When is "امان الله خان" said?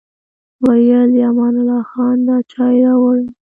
1.29-2.17